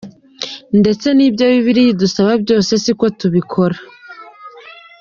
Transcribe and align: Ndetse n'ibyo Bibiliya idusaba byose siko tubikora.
Ndetse 0.79 1.07
n'ibyo 1.13 1.45
Bibiliya 1.51 1.91
idusaba 1.93 2.31
byose 2.43 2.71
siko 2.83 3.05
tubikora. 3.19 3.77